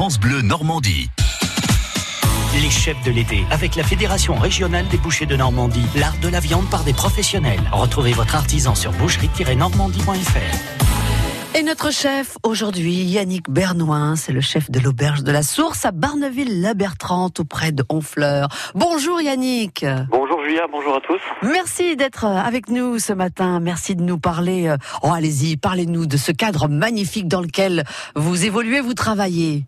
France 0.00 0.18
Bleu 0.18 0.40
Normandie. 0.40 1.10
Les 2.54 2.70
chefs 2.70 3.04
de 3.04 3.10
l'été, 3.10 3.44
avec 3.50 3.76
la 3.76 3.82
Fédération 3.82 4.34
régionale 4.34 4.88
des 4.88 4.96
bouchers 4.96 5.26
de 5.26 5.36
Normandie, 5.36 5.84
l'art 5.94 6.16
de 6.22 6.28
la 6.28 6.40
viande 6.40 6.70
par 6.70 6.84
des 6.84 6.94
professionnels. 6.94 7.60
Retrouvez 7.70 8.12
votre 8.12 8.34
artisan 8.34 8.74
sur 8.74 8.92
boucherie-normandie.fr. 8.92 11.54
Et 11.54 11.62
notre 11.62 11.92
chef 11.92 12.38
aujourd'hui, 12.44 12.94
Yannick 12.94 13.50
Bernoin, 13.50 14.16
c'est 14.16 14.32
le 14.32 14.40
chef 14.40 14.70
de 14.70 14.80
l'auberge 14.80 15.22
de 15.22 15.32
la 15.32 15.42
Source 15.42 15.84
à 15.84 15.90
Barneville-la-Bertrand, 15.90 17.28
auprès 17.38 17.70
de 17.70 17.84
Honfleur. 17.90 18.48
Bonjour 18.74 19.20
Yannick. 19.20 19.84
Bonjour 20.08 20.42
Julia, 20.42 20.62
bonjour 20.72 20.96
à 20.96 21.00
tous. 21.00 21.20
Merci 21.42 21.96
d'être 21.96 22.24
avec 22.24 22.70
nous 22.70 22.98
ce 22.98 23.12
matin. 23.12 23.60
Merci 23.60 23.96
de 23.96 24.02
nous 24.02 24.18
parler. 24.18 24.68
euh, 24.68 24.78
Oh, 25.02 25.12
allez-y, 25.12 25.58
parlez-nous 25.58 26.06
de 26.06 26.16
ce 26.16 26.32
cadre 26.32 26.68
magnifique 26.68 27.28
dans 27.28 27.42
lequel 27.42 27.84
vous 28.16 28.46
évoluez, 28.46 28.80
vous 28.80 28.94
travaillez. 28.94 29.66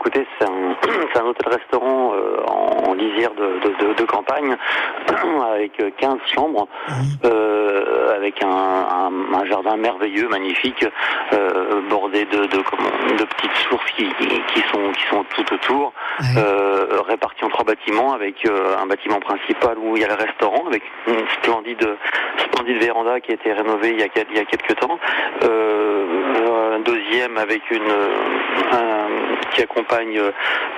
Écoutez, 0.00 0.26
c'est 0.38 0.46
un, 0.48 1.24
hôtel-restaurant 1.26 2.14
euh, 2.14 2.36
en, 2.46 2.90
en 2.90 2.94
lisière 2.94 3.32
de, 3.34 3.58
de- 3.60 3.86
de- 3.88 3.92
de 3.92 4.04
campagne 4.06 4.56
avec 5.52 5.78
euh, 5.80 5.90
15 5.98 6.16
chambres, 6.34 6.68
euh, 7.26 8.16
avec 8.16 8.42
un, 8.42 8.48
un- 8.48 9.34
un 9.38 9.44
jardin 9.44 9.76
merveilleux, 9.76 10.26
magnifique, 10.28 10.86
euh, 11.34 11.82
bordé 11.90 12.24
de, 12.24 12.46
de, 12.46 12.62
comment- 12.62 13.14
de 13.18 13.24
petites 13.24 13.56
sources 13.68 13.90
qui, 13.92 14.06
qui 14.54 14.60
sont, 14.72 14.90
qui 14.92 15.06
sont 15.10 15.24
tout 15.36 15.52
autour, 15.54 15.92
Ouais. 16.20 16.26
euh, 16.38 17.00
répartis 17.06 17.44
en 17.44 17.48
trois 17.48 17.64
bâtiments, 17.64 18.12
avec 18.12 18.44
euh, 18.46 18.76
un 18.82 18.86
bâtiment 18.86 19.20
principal 19.20 19.76
où 19.78 19.96
il 19.96 20.02
y 20.02 20.04
a 20.04 20.08
le 20.08 20.14
restaurant, 20.14 20.64
avec 20.66 20.82
une 21.06 21.26
splendide, 21.40 21.96
splendide 22.38 22.76
véranda 22.78 23.20
qui 23.20 23.30
a 23.32 23.34
été 23.34 23.52
rénovée 23.52 23.90
il 23.90 24.00
y 24.00 24.02
a, 24.02 24.08
quel- 24.08 24.26
il 24.30 24.36
y 24.36 24.40
a 24.40 24.44
quelques 24.44 24.76
temps. 24.80 24.98
Euh, 25.44 26.74
un 26.76 26.80
deuxième 26.80 27.36
avec 27.38 27.70
une 27.70 27.82
euh, 27.90 28.08
un- 28.72 29.09
qui 29.54 29.62
accompagne 29.62 30.18
euh, 30.18 30.30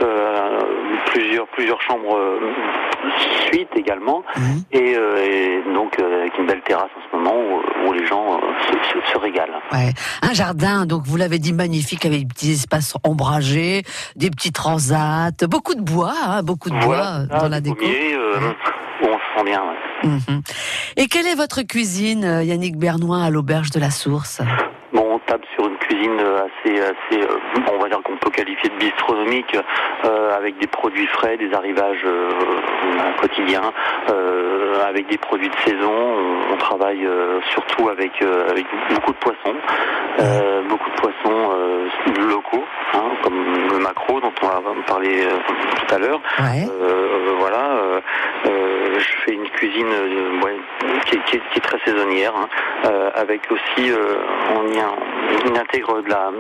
euh, 0.03 0.61
plusieurs 1.07 1.47
plusieurs 1.49 1.81
chambres 1.83 2.17
euh, 2.17 2.39
suite 3.49 3.69
également 3.77 4.23
Mhm. 4.37 4.63
et, 4.73 4.93
et 4.93 5.63
donc 5.75 5.99
avec 5.99 6.37
une 6.39 6.47
belle 6.47 6.63
terrasse 6.63 6.91
en 6.97 7.11
ce 7.11 7.17
moment 7.17 7.35
où, 7.37 7.89
où 7.89 7.93
les 7.93 8.07
gens 8.07 8.41
se, 8.69 8.73
se- 8.73 9.13
se 9.13 9.19
régalent. 9.19 9.61
Ouais. 9.73 9.93
Un 10.23 10.33
jardin, 10.33 10.87
donc 10.87 11.03
vous 11.05 11.17
l'avez 11.17 11.39
dit, 11.39 11.53
magnifique, 11.53 12.05
avec 12.07 12.21
des 12.21 12.27
petits 12.27 12.53
espaces 12.53 12.95
ombragés, 13.05 13.83
des 14.17 14.31
petits 14.31 14.53
transats, 14.53 15.31
beaucoup 15.49 15.75
de 15.75 15.83
bois, 15.83 16.13
hein, 16.27 16.43
beaucoup 16.43 16.71
de 16.71 16.79
bois 16.79 17.25
Voilà, 17.27 17.41
dans 17.43 17.49
la 17.49 17.61
déco. 17.61 17.77
euh, 17.85 18.37
où 19.03 19.07
on 19.07 19.19
se 19.19 19.39
sent 19.39 19.45
bien. 19.45 19.63
ouais. 19.63 20.09
Mhm. 20.09 20.43
Et 20.97 21.07
quelle 21.07 21.27
est 21.27 21.35
votre 21.35 21.63
cuisine, 21.63 22.41
Yannick 22.45 22.77
Bernoin, 22.77 23.25
à 23.25 23.31
l'auberge 23.31 23.71
de 23.71 23.81
la 23.81 23.91
Source? 23.91 24.41
Bon, 24.93 25.15
on 25.15 25.19
tape 25.21 25.43
sur 25.55 25.67
une 25.69 25.77
cuisine 25.79 26.19
assez, 26.45 26.81
assez, 26.81 27.23
euh, 27.23 27.39
on 27.73 27.79
va 27.79 27.89
dire 27.89 28.01
qu'on 28.03 28.17
peut 28.17 28.31
qualifier 28.31 28.69
de 28.71 28.75
bistronomique, 28.77 29.57
euh, 30.05 30.37
avec 30.37 30.59
des 30.59 30.67
produits 30.67 31.07
frais, 31.09 31.37
des 31.37 31.53
arrivages 31.55 32.03
euh, 32.05 32.31
quotidiens, 33.21 33.73
avec 34.89 35.07
des 35.09 35.19
produits 35.19 35.49
de 35.49 35.57
saison. 35.65 35.93
On, 35.93 36.55
on 36.55 36.57
travaille 36.57 37.07
surtout 37.51 37.89
avec, 37.89 38.21
avec 38.23 38.67
beaucoup 38.91 39.13
de 39.13 39.19
poissons, 39.19 39.57
beaucoup 40.69 40.91
de 40.91 40.97
poissons 40.97 41.51
locaux, 42.29 42.65
hein, 42.95 43.11
comme 43.23 43.69
le 43.73 43.79
macro 43.79 44.21
dont 44.21 44.33
on 44.43 44.47
va 44.47 44.61
parler 44.87 45.27
tout 45.87 45.95
à 45.95 45.99
l'heure. 45.99 46.21
Ouais. 46.39 46.67
Voilà, 47.39 47.71
je 48.45 49.13
fais 49.25 49.33
une 49.33 49.49
cuisine 49.51 49.89
ouais, 50.43 50.57
qui, 51.07 51.17
est- 51.17 51.25
qui 51.27 51.37
est- 51.37 51.43
qui 51.53 51.59
est 51.59 51.63
très 51.63 51.79
saisonnière, 51.85 52.33
hein, 52.37 52.49
avec 53.15 53.41
aussi, 53.51 53.91
on, 54.55 54.67
y 54.73 54.79
a- 54.81 54.93
on 55.51 55.57
intègre 55.57 56.03
de 56.03 56.11
la- 56.11 56.31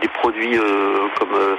des 0.00 0.08
produits 0.08 0.58
euh, 0.58 1.08
comme, 1.18 1.34
euh, 1.34 1.56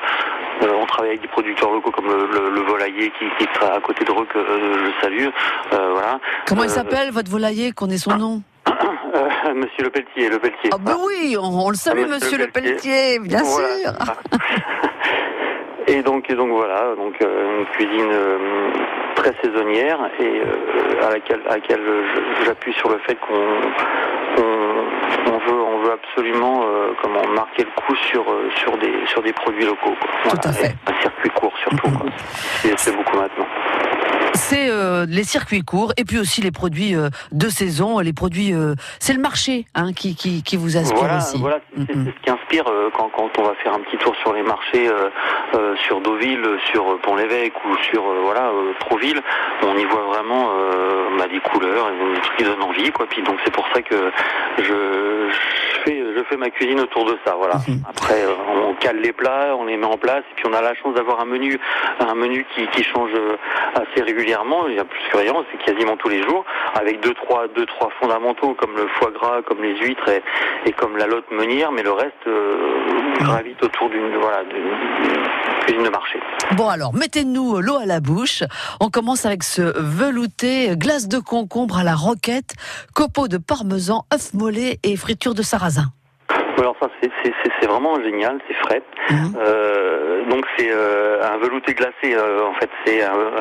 euh, 0.64 0.74
on 0.82 0.86
travaille 0.86 1.12
avec 1.12 1.22
des 1.22 1.28
producteurs 1.28 1.72
locaux 1.72 1.92
comme 1.92 2.08
le, 2.08 2.28
le- 2.28 2.50
le 2.50 2.62
volailler 2.62 3.12
qui, 3.18 3.26
qui 3.38 3.44
est 3.44 3.64
à 3.66 3.80
côté 3.82 4.04
de 4.06 4.12
Reux 4.12 4.26
que 4.26 4.40
je 4.40 5.02
salue, 5.02 5.28
voilà. 5.72 6.20
Comment 6.48 6.64
il 6.64 6.70
s'appelle, 6.70 7.12
votre 7.12 7.30
volailler, 7.32 7.72
qu'on 7.72 7.90
ait 7.90 7.98
son 7.98 8.16
nom? 8.16 8.42
Euh, 9.14 9.54
Monsieur 9.54 9.84
Le 9.84 9.90
Pelletier, 9.90 10.30
Le 10.30 10.40
Pelletier. 10.40 10.70
Ah 10.74 10.78
ben 10.80 10.96
oui, 11.06 11.36
on, 11.38 11.44
on 11.66 11.70
le 11.70 11.76
salue, 11.76 12.04
Ah, 12.06 12.16
monsieur 12.16 12.38
Le 12.38 12.48
Pelletier, 12.48 13.20
bien 13.20 13.42
Voilà. 13.44 13.68
sûr. 13.68 13.92
Et 15.88 16.02
donc, 16.04 16.30
et 16.30 16.36
donc 16.36 16.50
voilà, 16.52 16.96
donc 16.96 17.16
euh, 17.22 17.60
une 17.60 17.66
cuisine 17.66 18.10
euh, 18.14 18.38
très 19.16 19.34
saisonnière 19.44 20.00
et 20.20 20.42
à 21.04 21.10
laquelle, 21.10 21.42
à 21.50 21.56
laquelle 21.56 21.82
j'appuie 22.46 22.72
sur 22.74 22.88
le 22.90 23.00
fait 23.00 23.16
qu'on 23.16 23.34
on, 24.38 25.34
on 25.34 25.38
veut, 25.40 25.54
on 25.54 25.56
veut 25.56 25.61
absolument 26.12 26.64
euh, 26.64 26.94
comment 27.02 27.26
marquer 27.28 27.64
le 27.64 27.72
coup 27.82 27.96
sur 27.96 28.30
euh, 28.30 28.50
sur 28.58 28.78
des 28.78 28.94
sur 29.08 29.22
des 29.22 29.34
produits 29.34 29.66
locaux. 29.66 29.96
Quoi. 30.00 30.32
Tout 30.32 30.48
à 30.48 30.52
fait. 30.52 30.68
Et 30.68 30.92
Un 30.92 31.02
circuit 31.02 31.30
court 31.30 31.54
surtout. 31.58 31.92
C'est 32.62 32.78
c'est 32.78 32.96
beaucoup 32.96 33.18
maintenant. 33.18 33.46
C'est 34.34 34.70
euh, 34.70 35.06
les 35.08 35.24
circuits 35.24 35.62
courts 35.64 35.94
et 35.98 36.04
puis 36.06 36.18
aussi 36.20 36.42
les 36.42 36.52
produits 36.52 36.96
euh, 36.96 37.10
de 37.32 37.48
saison, 37.50 38.00
les 38.00 38.14
produits. 38.14 38.54
euh, 38.54 38.76
c'est 39.00 39.14
le 39.14 39.20
marché 39.20 39.66
hein, 39.76 39.94
qui, 39.94 40.16
qui, 40.16 40.42
qui 40.44 40.58
vous 40.58 40.78
inspire 40.78 40.98
Voilà, 41.00 41.18
aussi. 41.18 41.38
voilà, 41.40 41.60
c'est 41.76 41.82
Mhm. 41.82 42.06
c'est 42.06 42.12
ce 42.20 42.24
qui 42.24 42.30
inspire 42.30 42.68
euh, 42.68 42.90
quand, 42.96 43.10
quand 43.16 43.30
on 43.38 43.44
va 43.44 43.54
faire 43.64 43.74
un 43.74 43.80
petit 43.80 43.98
tour 43.98 44.16
sur 44.22 44.34
les 44.34 44.44
marchés, 44.44 44.88
euh, 44.88 45.10
euh, 45.56 45.76
sur 45.88 46.00
Deauville, 46.02 46.46
sur 46.72 47.00
Pont-l'Évêque 47.02 47.54
ou 47.66 47.76
sur 47.92 48.04
voilà 48.24 48.48
euh, 48.50 48.74
Trouville, 48.80 49.22
on 49.64 49.78
y 49.78 49.86
voit 49.86 50.04
vraiment 50.04 50.50
euh, 50.52 51.18
bah, 51.18 51.28
des 51.28 51.40
couleurs 51.40 51.90
et 51.90 52.16
des 52.16 52.22
trucs 52.22 52.38
qui 52.38 52.44
donnent 52.44 52.62
envie, 52.64 52.92
quoi. 52.92 53.06
Puis 53.08 53.22
donc 53.24 53.38
c'est 53.46 53.52
pour 53.54 53.66
ça 53.74 53.82
que 53.82 54.12
je, 54.60 54.64
je 54.64 55.82
fais 55.84 56.04
je 56.18 56.24
fais 56.30 56.38
ma 56.38 56.50
cuisine 56.50 56.80
autour 56.80 57.06
de 57.06 57.18
ça, 57.26 57.36
voilà. 57.38 57.56
Mhm. 57.68 57.82
Après 57.90 58.24
on 58.70 58.74
cale 58.76 58.98
les 59.02 59.12
plats, 59.14 59.56
on 59.58 59.66
les 59.66 59.78
met 59.78 59.86
en 59.86 59.98
place 59.98 60.24
et 60.32 60.36
puis 60.36 60.46
on 60.48 60.54
a 60.54 60.62
la 60.62 60.74
chance 60.76 60.94
d'avoir 60.96 61.20
un 61.22 61.26
menu 61.26 61.60
un 62.00 62.16
menu 62.16 62.46
qui, 62.56 62.68
qui 62.68 62.84
change 62.84 63.12
assez 63.76 64.02
régulièrement. 64.02 64.21
Il 64.24 64.76
y 64.76 64.80
a 64.80 64.86
plus 64.86 65.00
que 65.12 65.18
rien, 65.18 65.34
c'est 65.52 65.64
quasiment 65.64 65.98
tous 65.98 66.10
les 66.10 66.24
jours, 66.24 66.46
avec 66.76 67.02
deux 67.02 67.14
trois 67.14 67.48
deux 67.56 67.66
trois 67.66 67.90
fondamentaux 68.00 68.54
comme 68.56 68.76
le 68.76 68.88
foie 69.00 69.12
gras, 69.12 69.42
comme 69.48 69.62
les 69.62 69.76
huîtres 69.78 70.08
et, 70.10 70.22
et 70.66 70.72
comme 70.74 70.98
la 70.98 71.08
lotte 71.08 71.30
meunière, 71.32 71.72
mais 71.72 71.84
le 71.84 71.92
reste 71.92 72.14
euh, 72.28 72.58
gravite 73.20 73.62
autour 73.64 73.90
d'une 73.90 74.16
voilà 74.18 74.44
cuisine 75.62 75.84
de 75.84 75.90
marché. 75.90 76.20
Bon 76.56 76.70
alors, 76.70 76.94
mettez-nous 76.94 77.62
l'eau 77.62 77.78
à 77.78 77.86
la 77.86 78.00
bouche. 78.00 78.44
On 78.80 78.90
commence 78.90 79.26
avec 79.26 79.44
ce 79.44 79.62
velouté, 79.80 80.76
glace 80.76 81.08
de 81.08 81.20
concombre 81.20 81.80
à 81.80 81.84
la 81.84 81.96
roquette, 81.96 82.54
copeaux 82.94 83.28
de 83.28 83.38
parmesan, 83.38 84.06
œufs 84.14 84.34
mollets 84.34 84.80
et 84.84 84.96
friture 84.98 85.34
de 85.34 85.42
sarrasin. 85.42 85.86
Alors 86.62 86.76
ça 86.80 86.90
c'est 87.02 87.66
vraiment 87.68 87.96
génial, 88.04 88.38
c'est 88.48 88.54
frais. 88.54 88.82
Mhm. 89.10 89.34
Euh, 89.40 90.24
donc 90.26 90.46
c'est 90.58 90.70
euh, 90.72 91.20
un 91.24 91.38
velouté 91.38 91.74
glacé. 91.74 92.14
euh, 92.14 92.46
en 92.46 92.54
fait 92.54 92.70
c'est 92.86 93.02
un- 93.04 93.32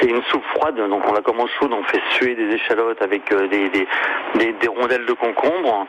c'est 0.00 0.06
une 0.08 0.22
soupe 0.24 0.44
froide. 0.54 0.76
Donc 0.76 1.02
on 1.06 1.12
la 1.12 1.20
commence 1.20 1.50
chaude, 1.60 1.72
on 1.74 1.82
fait 1.84 2.00
suer 2.12 2.34
des 2.34 2.54
échalotes 2.54 3.00
avec 3.02 3.28
des, 3.50 3.68
des, 3.68 3.86
des, 4.36 4.52
des 4.54 4.68
rondelles 4.68 5.04
de 5.04 5.12
concombre. 5.12 5.86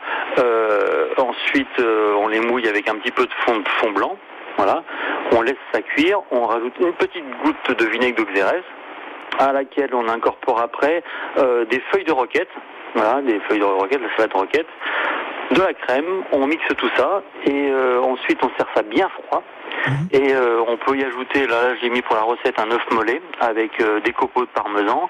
Ensuite 1.16 1.78
on 1.80 2.28
les 2.28 2.40
mouille 2.40 2.68
avec 2.68 2.88
un 2.88 2.96
petit 2.96 3.12
peu 3.12 3.24
de 3.24 3.32
fond, 3.46 3.56
de 3.56 3.68
fond 3.80 3.90
blanc. 3.90 4.16
Voilà. 4.58 4.82
On 5.32 5.40
laisse 5.42 5.56
ça 5.72 5.80
cuire. 5.82 6.20
On 6.30 6.44
rajoute 6.46 6.74
une 6.80 6.92
petite 6.92 7.24
goutte 7.42 7.78
de 7.78 7.84
vinaigre 7.86 8.24
de 8.24 8.30
xérès 8.30 8.62
à 9.38 9.52
laquelle 9.52 9.90
on 9.94 10.08
incorpore 10.08 10.60
après 10.60 11.02
euh, 11.38 11.64
des 11.66 11.80
feuilles 11.90 12.04
de 12.04 12.12
roquette. 12.12 12.48
Voilà, 12.94 13.20
des 13.20 13.38
feuilles 13.40 13.60
de 13.60 13.64
roquette, 13.64 14.00
la 14.00 14.16
salade 14.16 14.32
roquette 14.32 14.66
de 15.52 15.60
la 15.62 15.72
crème, 15.74 16.22
on 16.32 16.46
mixe 16.46 16.66
tout 16.76 16.90
ça 16.96 17.22
et 17.46 17.70
euh, 17.70 18.00
ensuite 18.02 18.38
on 18.42 18.50
sert 18.56 18.66
ça 18.74 18.82
bien 18.82 19.08
froid. 19.08 19.42
Et 20.12 20.32
euh, 20.34 20.60
on 20.66 20.76
peut 20.76 20.96
y 20.96 21.04
ajouter, 21.04 21.46
là 21.46 21.74
j'ai 21.80 21.88
mis 21.90 22.02
pour 22.02 22.16
la 22.16 22.22
recette 22.22 22.58
un 22.58 22.70
œuf 22.70 22.82
mollet 22.90 23.20
avec 23.40 23.80
euh, 23.80 24.00
des 24.00 24.12
copeaux 24.12 24.42
de 24.42 24.50
parmesan 24.50 25.08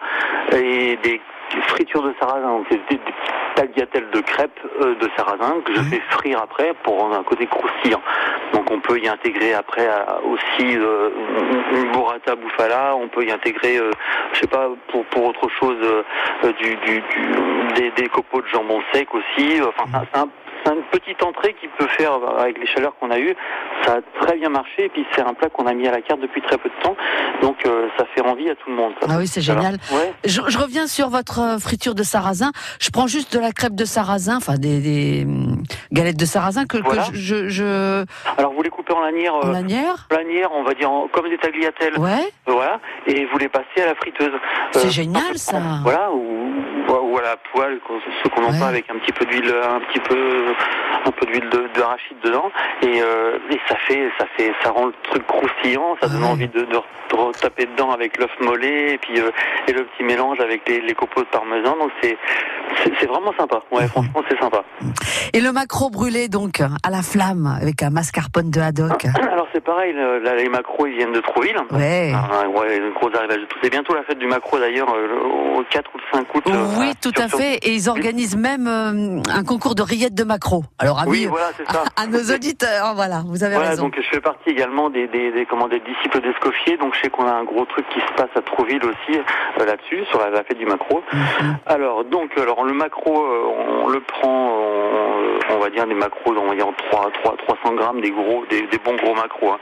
et 0.55 0.97
des 1.03 1.21
fritures 1.69 2.03
de 2.03 2.15
sarrasin, 2.21 2.47
donc 2.49 2.67
c'est 2.71 2.77
des, 2.91 2.97
des 2.97 3.13
tagliatelles 3.55 4.11
de 4.11 4.21
crêpes 4.21 4.61
de 4.81 5.09
sarrasin 5.17 5.57
que 5.65 5.75
je 5.75 5.81
fais 5.81 6.03
frire 6.11 6.41
après 6.43 6.75
pour 6.83 7.01
rendre 7.01 7.17
un 7.19 7.23
côté 7.23 7.47
croustillant. 7.47 8.03
Donc 8.53 8.71
on 8.71 8.79
peut 8.81 8.99
y 8.99 9.09
intégrer 9.09 9.55
après 9.55 9.89
aussi 10.25 10.75
une- 10.75 11.91
burrata 11.93 12.37
bouffala, 12.37 12.95
on 12.97 13.09
peut 13.09 13.25
y 13.25 13.31
intégrer, 13.33 13.81
je 14.33 14.39
sais 14.39 14.47
pas, 14.47 14.69
pour, 14.89 15.05
pour 15.07 15.25
autre 15.27 15.49
chose, 15.49 15.79
du, 16.43 16.77
du, 16.77 17.01
du- 17.01 17.03
des, 17.75 17.91
des 17.97 18.09
copeaux 18.09 18.41
de 18.43 18.47
jambon 18.47 18.81
sec 18.93 19.09
aussi. 19.15 19.61
Enfin, 19.63 20.05
c'est 20.13 20.19
un- 20.21 20.29
c'est 20.67 20.73
une 20.75 20.83
petite 20.91 21.23
entrée 21.23 21.55
qui 21.61 21.69
peut 21.79 21.87
faire, 21.97 22.15
euh, 22.15 22.41
avec 22.43 22.59
les 22.59 22.67
chaleurs 22.67 22.93
qu'on 22.99 23.11
a 23.13 23.19
eues, 23.19 23.35
ça 23.85 23.95
a 23.99 24.25
très 24.27 24.37
bien 24.37 24.49
marché. 24.49 24.87
Et 24.87 24.89
puis 24.89 25.07
c'est 25.15 25.23
un 25.23 25.33
plat 25.33 25.49
qu'on 25.49 25.67
a 25.67 25.73
mis 25.73 25.87
à 25.87 25.93
la 25.93 26.01
carte 26.03 26.21
depuis 26.21 26.43
très 26.43 26.59
peu 26.59 26.69
de 26.69 26.83
temps. 26.83 26.97
Donc 27.43 27.65
euh, 27.65 27.87
ça 27.97 28.05
fait 28.15 28.21
envie 28.23 28.51
à 28.51 28.55
tout 28.57 28.69
le 28.69 28.75
monde. 28.77 28.93
ça. 29.01 29.07
Ah 29.09 29.17
oui, 29.19 29.29
c'est 29.29 29.41
génial. 29.41 29.75
Ouais. 29.93 30.13
Je, 30.25 30.41
je 30.49 30.59
reviens 30.59 30.87
sur 30.89 31.09
votre 31.11 31.39
euh, 31.41 31.59
friture 31.59 31.95
de 31.95 32.03
sarrasin. 32.03 32.51
Je 32.81 32.91
prends 32.91 33.07
juste 33.07 33.33
de 33.35 33.41
la 33.41 33.53
crêpe 33.53 33.77
de 33.77 33.85
sarrasin, 33.85 34.37
enfin 34.39 34.55
des, 34.55 34.81
des, 34.81 35.25
hum, 35.25 35.63
galettes 35.93 36.19
de 36.19 36.25
sarrasin 36.27 36.67
que, 36.67 36.79
je, 37.15 37.49
je 37.49 38.05
Alors 38.37 38.53
vous 38.53 38.63
les 38.63 38.71
coupez 38.71 38.93
en 38.93 39.01
lanières, 39.01 39.35
en 39.37 39.49
euh, 39.49 39.53
lanière. 39.53 40.09
on 40.53 40.65
va 40.65 40.75
dire 40.75 40.91
en- 40.91 41.07
comme 41.09 41.29
des 41.31 41.39
tagliatelles. 41.39 41.99
Ouais, 41.99 42.33
Voilà. 42.47 42.81
Et 43.07 43.27
vous 43.27 43.39
les 43.39 43.49
passez 43.49 43.81
à 43.83 43.87
la 43.87 43.95
friteuse. 43.95 44.33
c'est 44.73 44.87
Euh, 44.87 44.91
génial 44.91 45.39
ça. 45.39 45.61
Voilà, 45.85 46.11
ou, 46.11 46.53
ou 47.19 47.21
à 47.21 47.23
la 47.23 47.37
poêle, 47.53 47.79
ce 48.23 48.29
qu'on 48.29 48.45
entend 48.45 48.67
avec 48.67 48.89
un 48.91 48.99
petit 48.99 49.13
peu 49.13 49.25
d'huile, 49.25 49.53
un 49.63 49.81
petit 49.81 50.01
peu, 50.01 50.55
un 51.05 51.11
peu 51.11 51.27
d'huile 51.27 51.49
d'arachide 51.75 52.17
dedans, 52.23 52.51
et, 52.83 52.99
et, 52.99 53.61
ça 53.69 53.77
fait, 53.87 54.11
ça 54.19 54.27
fait, 54.37 54.53
ça 54.63 54.71
rend 54.71 54.87
le 54.87 54.95
truc 55.05 55.27
croustillant, 55.27 55.97
ça 56.01 56.09
donne 56.09 56.25
envie 56.25 56.49
de, 56.49 56.61
de, 56.61 56.79
taper 57.41 57.67
dedans 57.67 57.91
avec 57.91 58.19
l'œuf 58.19 58.31
mollet 58.41 58.95
et 58.95 58.99
puis 58.99 59.19
et 59.19 59.73
le 59.73 59.85
petit 59.85 60.05
mélange 60.05 60.41
avec 60.41 60.69
les, 60.69 60.81
les 60.81 60.95
copeaux 60.95 61.23
de 61.23 61.27
parmesan. 61.27 61.77
Donc 61.77 61.91
c'est 62.03 62.17
c'est 63.01 63.07
vraiment 63.07 63.33
sympa. 63.39 63.63
Ouais, 63.71 63.83
mhm. 63.83 63.89
franchement, 63.89 64.23
c'est 64.29 64.39
sympa. 64.39 64.63
Et 65.33 65.41
le 65.41 65.53
macro 65.53 65.91
brûlé, 65.91 66.29
donc, 66.29 66.61
à 66.61 66.91
la 66.91 67.03
flamme, 67.03 67.47
avec 67.61 67.83
un 67.83 67.91
mascarpone 67.91 68.51
de 68.51 68.61
haddock. 68.61 69.05
Alors, 69.33 69.47
c'est 69.53 69.63
pareil, 69.63 69.95
les 69.95 70.49
macros, 70.49 70.87
ils 70.87 70.97
viennent 70.97 71.13
de 71.13 71.21
Trouville. 71.21 71.57
Ouais. 71.71 72.13
Ah, 72.15 72.49
ouais, 72.49 72.81
gros 72.95 73.11
arrivage 73.15 73.41
de 73.41 73.45
tout. 73.47 73.59
C'est 73.63 73.71
bientôt 73.71 73.95
la 73.95 74.03
fête 74.05 74.19
du 74.19 74.27
macro, 74.27 74.59
d'ailleurs, 74.59 74.89
euh, 74.95 75.59
au 75.59 75.65
4 75.71 75.91
ou 75.95 75.99
5 76.17 76.35
août. 76.35 76.45
Euh, 76.49 76.65
oui, 76.79 76.93
tout 77.01 77.08
à 77.17 77.29
fait. 77.29 77.57
Et 77.63 77.75
ils 77.75 77.89
organisent 77.89 78.37
même 78.37 78.67
euh, 78.67 79.21
un 79.33 79.45
concours 79.45 79.75
de 79.75 79.83
rillettes 79.83 80.15
de 80.15 80.25
macro. 80.25 80.65
Alors, 80.79 81.03
oui, 81.07 81.27
voilà, 81.27 81.51
ça. 81.67 81.85
À, 81.97 82.07
nos 82.07 82.35
auditeurs, 82.35 82.95
voilà, 82.95 83.23
vous 83.27 83.43
avez 83.43 83.55
voilà, 83.55 83.71
raison. 83.71 83.85
donc 83.85 83.97
je 83.97 84.09
fais 84.09 84.21
partie 84.21 84.51
également 84.51 84.89
des, 84.89 85.09
des, 85.09 85.33
des, 85.33 85.47
comment, 85.47 85.69
des 85.69 85.81
disciples 85.81 86.21
d'Escoffier. 86.21 86.77
Donc, 86.77 86.95
je 86.95 87.01
sais 87.03 87.11
qu'on 87.11 87.27
a 87.27 87.33
un 87.33 87.45
gros 87.45 87.65
truc 87.65 87.89
qui 87.89 88.01
se 88.01 88.13
passe 88.17 88.31
à 88.37 88.41
Trouville 88.43 88.85
aussi, 88.85 89.19
là-dessus, 89.59 90.05
sur 90.11 90.21
la, 90.21 90.43
fête 90.45 90.59
du 90.59 90.67
macro. 90.67 91.03
Mhm. 91.13 91.59
Alors, 91.67 92.05
donc, 92.05 92.37
alors, 92.39 92.65
le 92.65 92.73
macro, 92.73 93.27
on 93.85 93.89
le 93.89 94.01
prend, 94.01 94.53
on, 95.51 95.59
va 95.59 95.71
dire 95.71 95.87
des 95.87 95.95
macros, 95.95 96.35
on 96.37 96.49
va 96.49 96.55
dire 96.55 96.69
3, 96.91 97.11
3, 97.23 97.37
300 97.37 97.75
grammes, 97.75 98.01
des 98.01 98.11
gros, 98.11 98.45
des, 98.49 98.67
bons 98.85 98.97
gros 98.97 99.15
macros, 99.15 99.53
hein, 99.53 99.59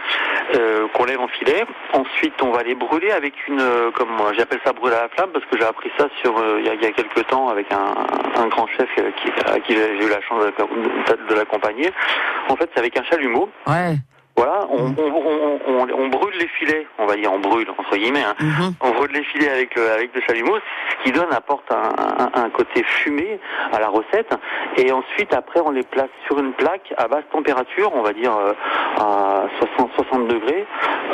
euh, 0.54 0.86
qu'on 0.94 1.04
lève 1.04 1.20
en 1.20 1.28
filet. 1.28 1.64
Ensuite, 1.92 2.34
on 2.42 2.50
va 2.50 2.62
les 2.62 2.74
brûler 2.74 3.10
avec 3.10 3.34
une, 3.48 3.60
euh, 3.60 3.90
comme 3.90 4.16
j'appelle 4.36 4.60
ça 4.64 4.72
brûler 4.72 4.96
à 4.96 5.02
la 5.02 5.08
flamme, 5.08 5.30
parce 5.32 5.44
que 5.46 5.56
j'ai 5.58 5.64
appris 5.64 5.90
ça 5.98 6.08
sur, 6.22 6.36
euh, 6.38 6.60
il 6.60 6.66
y, 6.66 6.70
a, 6.70 6.92
quelques 6.92 7.25
temps 7.28 7.48
avec 7.48 7.66
un, 7.72 8.46
grand 8.48 8.66
chef 8.68 8.88
qui, 8.94 9.28
à 9.50 9.58
qui 9.60 9.74
j'ai 9.74 10.04
eu 10.04 10.08
la 10.08 10.20
chance 10.22 10.44
de, 10.44 11.34
l'accompagner. 11.34 11.90
En 12.48 12.56
fait, 12.56 12.70
c'est 12.72 12.80
avec 12.80 12.96
un 12.98 13.04
chalumeau. 13.04 13.48
Ouais. 13.66 13.96
Voilà, 14.36 14.66
on, 14.68 14.94
on, 14.98 15.60
on, 15.66 15.88
on, 15.90 16.08
brûle 16.08 16.34
les 16.38 16.48
filets, 16.48 16.86
on 16.98 17.06
va 17.06 17.16
dire 17.16 17.32
on 17.32 17.38
brûle 17.38 17.70
entre 17.70 17.96
guillemets, 17.96 18.22
hein. 18.22 18.34
Mm-hmm. 18.38 18.72
on 18.82 18.90
brûle 18.90 19.12
les 19.12 19.24
filets 19.24 19.48
avec 19.48 19.78
euh, 19.78 19.94
avec 19.94 20.14
le 20.14 20.20
chalumeau, 20.20 20.58
ce 20.58 21.04
qui 21.04 21.12
donne 21.12 21.32
apporte 21.32 21.64
un, 21.72 22.34
un, 22.34 22.42
un, 22.44 22.50
côté 22.50 22.82
fumé 22.84 23.40
à 23.72 23.80
la 23.80 23.88
recette. 23.88 24.36
Et 24.76 24.92
ensuite 24.92 25.32
après 25.32 25.60
on 25.60 25.70
les 25.70 25.84
place 25.84 26.10
sur 26.26 26.38
une 26.38 26.52
plaque 26.52 26.92
à 26.98 27.08
basse 27.08 27.24
température, 27.32 27.90
on 27.94 28.02
va 28.02 28.12
dire 28.12 28.36
euh, 28.36 28.52
à 29.00 29.46
60 29.58 29.92
60 29.94 30.28
degrés 30.28 30.66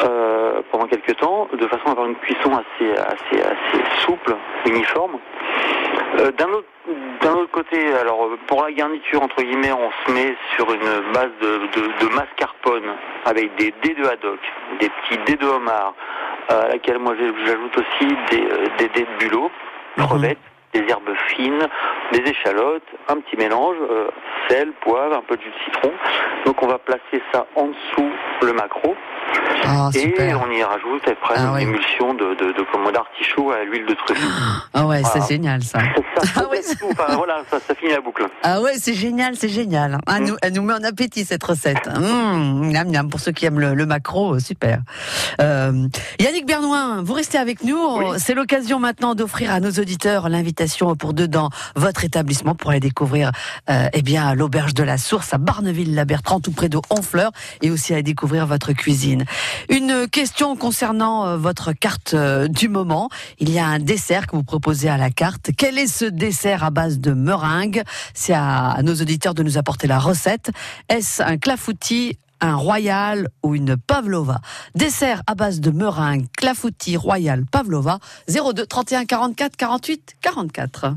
euh, 0.02 0.60
pendant 0.72 0.86
quelques 0.86 1.16
temps, 1.16 1.46
de 1.52 1.66
façon 1.68 1.86
à 1.86 1.90
avoir 1.92 2.08
une 2.08 2.16
cuisson 2.16 2.50
assez 2.50 2.90
assez 2.92 3.40
assez 3.40 3.84
souple, 4.04 4.34
uniforme. 4.66 5.18
Euh, 6.18 6.30
d'un 6.32 7.32
autre 7.32 7.50
côté, 7.52 7.92
alors 7.94 8.28
pour 8.46 8.62
la 8.62 8.72
garniture 8.72 9.22
entre 9.22 9.42
guillemets, 9.42 9.72
on 9.72 9.90
se 10.04 10.12
met 10.12 10.36
sur 10.54 10.72
une 10.72 11.12
base 11.12 11.30
de, 11.40 11.80
de, 11.80 12.06
de 12.06 12.14
mascarpone 12.14 12.94
avec 13.24 13.54
des 13.56 13.72
dés 13.82 13.94
de 13.94 14.04
haddock, 14.06 14.40
des 14.80 14.90
petits 14.90 15.18
dés 15.24 15.36
de 15.36 15.46
homard, 15.46 15.94
euh, 16.50 16.64
à 16.64 16.68
laquelle 16.68 16.98
moi 16.98 17.14
j'ajoute 17.16 17.78
aussi 17.78 18.14
des, 18.30 18.44
euh, 18.44 18.66
des 18.78 18.88
dés 18.88 19.06
de 19.06 19.24
bulot, 19.24 19.50
mhm. 19.96 20.34
des 20.74 20.84
herbes 20.90 21.14
fines, 21.28 21.68
des 22.12 22.30
échalotes, 22.30 22.88
un 23.08 23.16
petit 23.20 23.36
mélange, 23.36 23.76
sel, 24.48 24.72
poivre, 24.80 25.16
un 25.16 25.22
peu 25.22 25.36
de 25.36 25.42
jus 25.42 25.50
de 25.50 25.64
citron. 25.64 25.92
Donc 26.44 26.62
on 26.62 26.66
va 26.66 26.78
placer 26.78 27.22
ça 27.32 27.46
en 27.56 27.68
dessous 27.68 28.10
le 28.42 28.52
macro. 28.52 28.96
Ah, 29.64 29.90
et 29.94 30.34
on 30.34 30.50
y 30.50 30.62
rajoute 30.62 31.02
après 31.06 31.34
ah, 31.36 31.54
une 31.54 31.68
émulsion 31.68 32.14
de, 32.14 32.34
de, 32.34 32.52
de 32.52 32.92
d'artichaut 32.92 33.50
à 33.52 33.64
l'huile 33.64 33.86
de 33.86 33.94
truffe. 33.94 34.18
Ah 34.74 34.86
ouais, 34.86 35.02
c'est 35.04 35.26
génial 35.28 35.62
ça. 35.62 35.78
ça, 36.22 36.32
ah 36.36 36.48
ouais, 36.50 36.60
enfin, 36.90 37.16
voilà, 37.16 37.42
ça, 37.50 37.58
ça, 37.66 37.74
finit 37.74 37.92
la 37.92 38.00
boucle. 38.00 38.26
Ah 38.42 38.60
ouais, 38.60 38.74
c'est 38.76 38.94
génial, 38.94 39.36
c'est 39.36 39.48
génial. 39.48 39.98
Ah, 40.06 40.20
mm. 40.20 40.24
nous, 40.24 40.36
elle 40.42 40.52
nous 40.52 40.62
met 40.62 40.74
en 40.74 40.84
appétit 40.84 41.24
cette 41.24 41.44
recette. 41.44 41.88
Mmh, 41.88 43.08
pour 43.10 43.20
ceux 43.20 43.32
qui 43.32 43.46
aiment 43.46 43.60
le, 43.60 43.74
le 43.74 43.86
macro, 43.86 44.38
super. 44.38 44.80
Euh, 45.40 45.86
Yannick 46.18 46.46
Bernouin, 46.46 47.02
vous 47.02 47.12
restez 47.12 47.38
avec 47.38 47.64
nous. 47.64 47.78
C'est 48.18 48.34
l'occasion 48.34 48.78
maintenant 48.78 49.14
d'offrir 49.14 49.52
à 49.52 49.60
nos 49.60 49.70
auditeurs 49.70 50.28
l'invitation 50.28 50.94
pour 50.96 51.14
dedans 51.14 51.50
votre 51.76 52.04
établissement 52.04 52.54
pour 52.54 52.70
aller 52.70 52.80
découvrir 52.80 53.32
euh, 53.70 53.88
eh 53.92 54.02
bien 54.02 54.34
l'auberge 54.34 54.74
de 54.74 54.82
la 54.82 54.98
Source 54.98 55.32
à 55.34 55.38
Barneville-la-Bertrand, 55.38 56.40
tout 56.40 56.52
près 56.52 56.68
de 56.68 56.78
Honfleur, 56.90 57.32
et 57.60 57.70
aussi 57.70 57.94
à 57.94 58.02
découvrir 58.02 58.46
votre 58.46 58.72
cuisine. 58.72 59.24
Une 59.68 60.08
question 60.08 60.56
concernant 60.56 61.26
euh, 61.26 61.36
votre 61.36 61.72
carte 61.72 62.14
euh, 62.14 62.48
du 62.48 62.68
moment. 62.68 63.08
Il 63.38 63.50
y 63.50 63.58
a 63.58 63.66
un 63.66 63.78
dessert 63.78 64.26
que 64.26 64.36
vous 64.36 64.44
proposez 64.44 64.88
à 64.88 64.96
la 64.96 65.10
carte. 65.10 65.50
Quel 65.56 65.78
est 65.78 65.86
ce 65.86 66.04
dessert 66.04 66.64
à 66.64 66.70
base 66.70 66.98
de 66.98 67.12
meringue? 67.12 67.82
C'est 68.14 68.34
à 68.34 68.78
nos 68.82 68.94
auditeurs 68.94 69.34
de 69.34 69.42
nous 69.42 69.58
apporter 69.58 69.86
la 69.86 69.98
recette. 69.98 70.50
Est-ce 70.88 71.22
un 71.22 71.38
clafoutis 71.38 72.18
un 72.40 72.56
royal 72.56 73.28
ou 73.42 73.54
une 73.54 73.76
pavlova? 73.76 74.40
Dessert 74.74 75.22
à 75.26 75.34
base 75.34 75.60
de 75.60 75.70
meringue, 75.70 76.26
clafoutis, 76.36 76.96
royal, 76.96 77.44
pavlova. 77.46 78.00
02 78.28 78.66
31 78.66 79.04
44 79.04 79.56
48 79.56 80.16
44. 80.20 80.96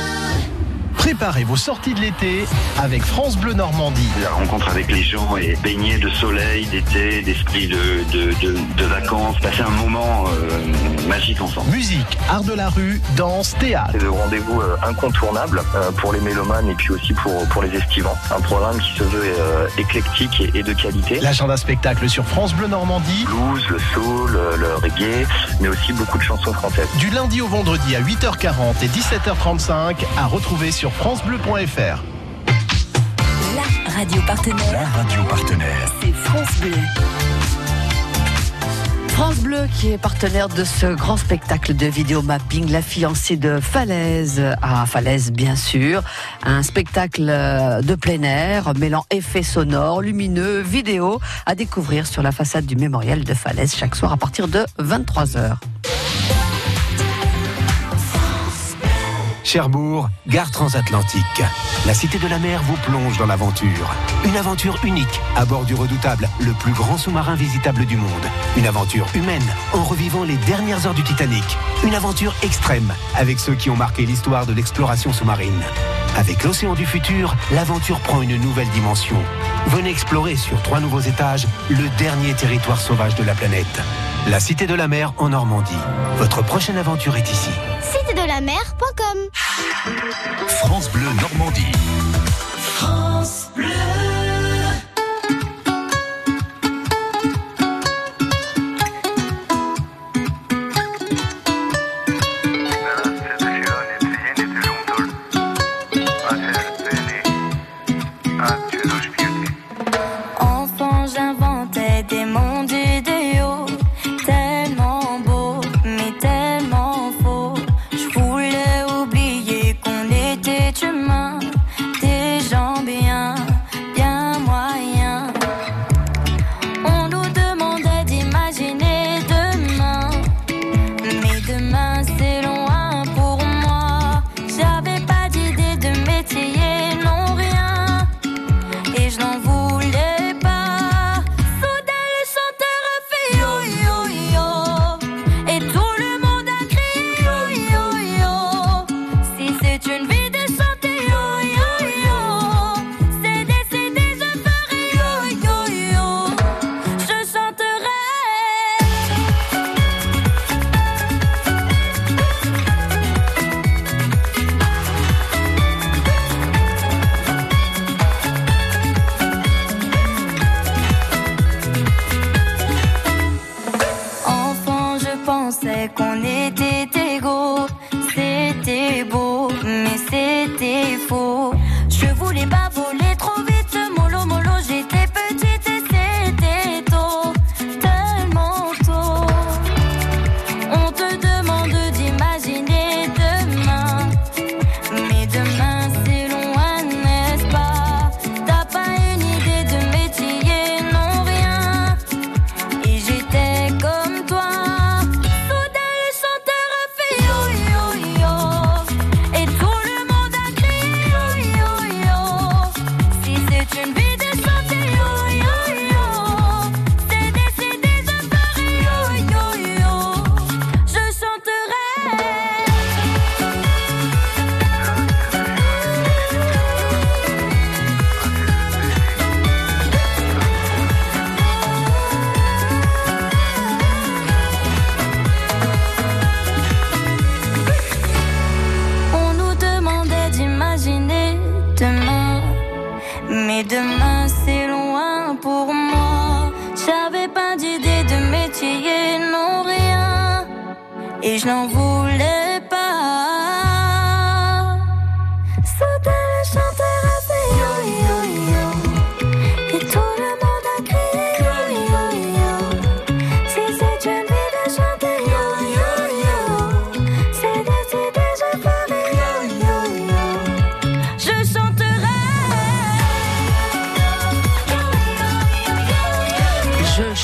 Préparez 1.11 1.43
vos 1.43 1.57
sorties 1.57 1.93
de 1.93 1.99
l'été 1.99 2.45
avec 2.79 3.03
France 3.03 3.35
Bleu 3.35 3.51
Normandie. 3.51 4.07
La 4.23 4.29
rencontre 4.29 4.69
avec 4.69 4.89
les 4.89 5.03
gens 5.03 5.35
et 5.35 5.57
baigner 5.61 5.97
de 5.97 6.09
soleil, 6.09 6.65
d'été, 6.67 7.21
d'esprit 7.21 7.67
de, 7.67 8.05
de, 8.13 8.85
vacances, 8.85 9.37
passer 9.39 9.61
un 9.61 9.71
moment 9.71 10.23
euh, 10.27 11.07
magique 11.09 11.41
ensemble. 11.41 11.69
Musique, 11.69 12.17
art 12.29 12.45
de 12.45 12.53
la 12.53 12.69
rue, 12.69 13.01
danse, 13.17 13.57
théâtre. 13.59 13.89
C'est 13.91 14.01
le 14.01 14.09
rendez-vous 14.09 14.61
euh, 14.61 14.77
incontournable 14.83 15.61
euh, 15.75 15.91
pour 15.91 16.13
les 16.13 16.21
mélomanes 16.21 16.69
et 16.69 16.75
puis 16.75 16.91
aussi 16.91 17.11
pour, 17.11 17.45
pour 17.49 17.61
les 17.61 17.75
estivants. 17.75 18.15
Un 18.33 18.39
programme 18.39 18.79
qui 18.79 18.97
se 18.97 19.03
veut 19.03 19.33
éclectique 19.77 20.49
et, 20.55 20.63
de 20.63 20.71
qualité. 20.71 21.19
L'agenda 21.19 21.57
spectacle 21.57 22.07
sur 22.07 22.25
France 22.25 22.53
Bleu 22.53 22.67
Normandie. 22.67 23.25
Blues, 23.25 23.67
le 23.69 23.79
soul, 23.93 24.39
le 24.57 24.75
reggae, 24.75 25.27
mais 25.59 25.67
aussi 25.67 25.91
beaucoup 25.91 26.17
de 26.17 26.23
chansons 26.23 26.53
françaises. 26.53 26.87
Du 26.99 27.09
lundi 27.09 27.41
au 27.41 27.49
vendredi 27.49 27.97
à 27.97 28.01
8h40 28.01 28.81
et 28.81 28.87
17h35 28.87 30.05
à 30.17 30.25
retrouver 30.25 30.71
sur 30.71 30.93
francebleu.fr. 31.01 32.03
La 33.55 33.91
radio 33.91 34.21
partenaire. 34.27 34.71
La 34.71 34.85
radio 34.85 35.23
partenaire. 35.23 35.91
C'est 35.99 36.13
France 36.13 36.59
Bleu. 36.61 36.77
France 39.07 39.39
Bleu 39.39 39.67
qui 39.73 39.89
est 39.89 39.97
partenaire 39.97 40.47
de 40.47 40.63
ce 40.63 40.93
grand 40.93 41.17
spectacle 41.17 41.75
de 41.75 41.87
vidéo 41.87 42.21
mapping, 42.21 42.69
La 42.69 42.83
fiancée 42.83 43.35
de 43.35 43.59
Falaise, 43.59 44.43
à 44.61 44.85
Falaise 44.85 45.31
bien 45.31 45.55
sûr, 45.55 46.03
un 46.43 46.61
spectacle 46.61 47.25
de 47.25 47.95
plein 47.95 48.21
air 48.21 48.71
mêlant 48.77 49.03
effets 49.09 49.41
sonores, 49.41 50.03
lumineux, 50.03 50.59
vidéo 50.59 51.19
à 51.47 51.55
découvrir 51.55 52.05
sur 52.05 52.21
la 52.21 52.31
façade 52.31 52.67
du 52.67 52.75
mémorial 52.75 53.23
de 53.23 53.33
Falaise 53.33 53.73
chaque 53.75 53.95
soir 53.95 54.13
à 54.13 54.17
partir 54.17 54.47
de 54.47 54.63
23h. 54.79 55.57
Cherbourg, 59.51 60.07
gare 60.29 60.49
transatlantique. 60.49 61.43
La 61.85 61.93
Cité 61.93 62.17
de 62.19 62.27
la 62.29 62.39
Mer 62.39 62.63
vous 62.63 62.77
plonge 62.85 63.17
dans 63.17 63.25
l'aventure. 63.25 63.93
Une 64.23 64.37
aventure 64.37 64.79
unique 64.85 65.19
à 65.35 65.43
bord 65.43 65.65
du 65.65 65.75
redoutable, 65.75 66.29
le 66.39 66.53
plus 66.53 66.71
grand 66.71 66.97
sous-marin 66.97 67.35
visitable 67.35 67.85
du 67.85 67.97
monde. 67.97 68.07
Une 68.55 68.65
aventure 68.65 69.07
humaine 69.13 69.43
en 69.73 69.83
revivant 69.83 70.23
les 70.23 70.37
dernières 70.37 70.87
heures 70.87 70.93
du 70.93 71.03
Titanic. 71.03 71.43
Une 71.83 71.95
aventure 71.95 72.33
extrême 72.43 72.93
avec 73.13 73.41
ceux 73.41 73.55
qui 73.55 73.69
ont 73.69 73.75
marqué 73.75 74.05
l'histoire 74.05 74.45
de 74.45 74.53
l'exploration 74.53 75.11
sous-marine. 75.11 75.61
Avec 76.15 76.45
l'océan 76.45 76.73
du 76.73 76.85
futur, 76.85 77.35
l'aventure 77.51 77.99
prend 77.99 78.21
une 78.21 78.37
nouvelle 78.37 78.69
dimension. 78.69 79.17
Venez 79.67 79.89
explorer 79.89 80.37
sur 80.37 80.61
trois 80.63 80.79
nouveaux 80.79 81.01
étages 81.01 81.45
le 81.69 81.89
dernier 81.97 82.33
territoire 82.35 82.79
sauvage 82.79 83.15
de 83.15 83.23
la 83.23 83.35
planète. 83.35 83.81
La 84.27 84.39
Cité 84.39 84.67
de 84.67 84.75
la 84.75 84.87
Mer 84.87 85.13
en 85.17 85.29
Normandie. 85.29 85.71
Votre 86.17 86.43
prochaine 86.43 86.77
aventure 86.77 87.17
est 87.17 87.31
ici. 87.31 87.49
France 89.33 90.00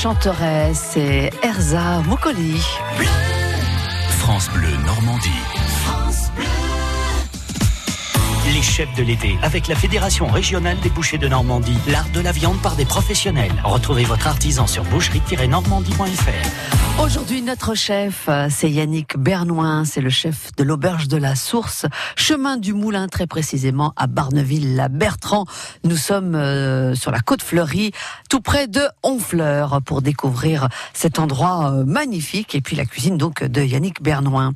Chanterai, 0.07 0.73
c'est 0.73 1.31
Erza 1.43 2.01
Mokoli. 2.07 2.61
France 4.19 4.49
Bleu 4.53 4.71
Normandie. 4.85 5.56
Les 8.77 8.85
chefs 8.85 8.95
de 8.95 9.03
l'été 9.03 9.37
avec 9.41 9.67
la 9.67 9.75
Fédération 9.75 10.27
régionale 10.27 10.77
des 10.81 10.89
bouchers 10.89 11.17
de 11.17 11.27
Normandie. 11.27 11.77
L'art 11.87 12.09
de 12.13 12.19
la 12.19 12.31
viande 12.31 12.61
par 12.61 12.75
des 12.75 12.85
professionnels. 12.85 13.53
Retrouvez 13.63 14.03
votre 14.03 14.27
artisan 14.27 14.67
sur 14.67 14.83
boucherie-normandie.fr. 14.83 17.01
Aujourd'hui, 17.01 17.41
notre 17.41 17.73
chef, 17.73 18.25
euh, 18.27 18.47
c'est 18.51 18.69
Yannick 18.69 19.17
Bernoin, 19.17 19.85
c'est 19.85 20.01
le 20.01 20.09
chef 20.09 20.51
de 20.57 20.63
l'auberge 20.63 21.07
de 21.07 21.17
la 21.17 21.35
Source, 21.35 21.85
chemin 22.15 22.57
du 22.57 22.73
Moulin 22.73 23.07
très 23.07 23.25
précisément 23.25 23.93
à 23.95 24.05
Barneville-la-Bertrand. 24.05 25.45
Nous 25.83 25.97
sommes 25.97 26.35
euh, 26.35 26.93
sur 26.93 27.11
la 27.11 27.19
côte 27.19 27.41
fleurie, 27.41 27.93
tout 28.29 28.41
près 28.41 28.67
de 28.67 28.81
Honfleur, 29.01 29.81
pour 29.85 30.03
découvrir 30.03 30.67
cet 30.93 31.19
endroit 31.19 31.71
euh, 31.71 31.83
magnifique 31.83 32.53
et 32.53 32.61
puis 32.61 32.75
la 32.75 32.85
cuisine 32.85 33.17
donc 33.17 33.43
de 33.43 33.61
Yannick 33.61 34.03
Bernoin. 34.03 34.53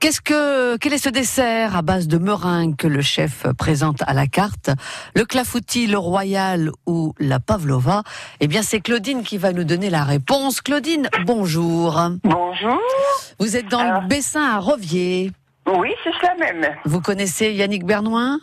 Qu'est-ce 0.00 0.20
que, 0.20 0.76
quel 0.76 0.92
est 0.92 1.02
ce 1.02 1.08
dessert 1.08 1.76
à 1.76 1.82
base 1.82 2.06
de 2.06 2.18
meringue 2.18 2.76
que 2.76 2.86
le 2.86 3.02
chef 3.02 3.44
présente 3.58 4.00
à 4.06 4.14
la 4.14 4.28
carte? 4.28 4.70
Le 5.16 5.24
clafoutis, 5.24 5.88
le 5.88 5.98
royal 5.98 6.70
ou 6.86 7.14
la 7.18 7.40
pavlova? 7.40 8.04
Eh 8.38 8.46
bien, 8.46 8.62
c'est 8.62 8.78
Claudine 8.78 9.24
qui 9.24 9.38
va 9.38 9.52
nous 9.52 9.64
donner 9.64 9.90
la 9.90 10.04
réponse. 10.04 10.60
Claudine, 10.60 11.08
bonjour. 11.26 12.00
Bonjour. 12.22 12.78
Vous 13.40 13.56
êtes 13.56 13.66
dans 13.66 13.82
le 13.82 14.06
Bessin 14.06 14.44
à 14.44 14.60
Rovier. 14.60 15.32
Oui, 15.66 15.90
c'est 16.04 16.24
ça 16.24 16.32
même. 16.38 16.64
Vous 16.84 17.00
connaissez 17.00 17.52
Yannick 17.52 17.84
Bernoin 17.84 18.38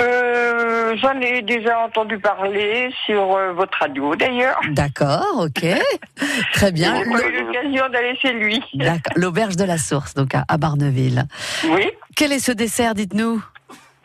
Euh, 0.00 0.96
J'en 1.00 1.20
ai 1.20 1.42
déjà 1.42 1.80
entendu 1.80 2.18
parler 2.18 2.90
sur 3.04 3.34
euh, 3.34 3.52
votre 3.52 3.78
radio 3.78 4.14
d'ailleurs. 4.16 4.58
D'accord, 4.70 5.24
ok. 5.38 5.64
Très 6.52 6.72
bien. 6.72 7.02
J'ai 7.04 7.28
eu 7.28 7.44
l'occasion 7.44 7.88
d'aller 7.90 8.16
chez 8.20 8.32
lui. 8.32 8.62
D'accord. 8.74 9.12
L'auberge 9.16 9.56
de 9.56 9.64
la 9.64 9.78
Source, 9.78 10.14
donc 10.14 10.34
à, 10.34 10.44
à 10.48 10.56
Barneville. 10.58 11.24
Oui. 11.70 11.90
Quel 12.14 12.32
est 12.32 12.38
ce 12.38 12.52
dessert, 12.52 12.94
dites-nous? 12.94 13.42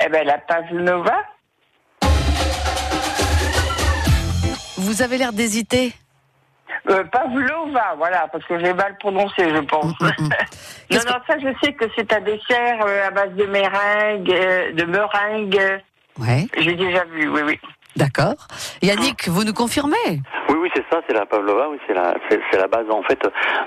Eh 0.05 0.10
ben 0.10 0.25
la 0.25 0.38
pavlova. 0.39 1.15
Vous 4.77 5.01
avez 5.01 5.17
l'air 5.17 5.31
d'hésiter. 5.33 5.93
Euh, 6.89 7.03
pavlova, 7.05 7.95
voilà, 7.97 8.27
parce 8.31 8.43
que 8.45 8.59
j'ai 8.59 8.73
mal 8.73 8.97
prononcé, 8.97 9.50
je 9.50 9.59
pense. 9.59 9.93
Mm, 10.00 10.29
non, 10.91 11.00
non, 11.07 11.17
ça, 11.27 11.38
je 11.38 11.53
sais 11.63 11.73
que 11.73 11.85
c'est 11.95 12.11
un 12.11 12.21
dessert 12.21 12.85
euh, 12.85 13.07
à 13.07 13.11
base 13.11 13.33
de 13.33 13.45
meringue, 13.45 14.31
euh, 14.31 14.71
de 14.73 14.83
meringue. 14.85 15.81
Ouais. 16.19 16.47
J'ai 16.57 16.73
déjà 16.73 17.05
vu, 17.05 17.29
oui, 17.29 17.41
oui. 17.45 17.59
D'accord. 17.95 18.47
Yannick, 18.81 19.27
vous 19.27 19.43
nous 19.43 19.53
confirmez? 19.53 20.21
C'est 20.73 20.83
ça, 20.91 21.01
c'est 21.07 21.13
la 21.13 21.25
pavlova, 21.25 21.69
oui, 21.69 21.77
c'est 21.87 21.93
la, 21.93 22.13
c'est, 22.29 22.39
la 22.57 22.67
base, 22.67 22.89
en 22.89 23.01
fait, 23.03 23.19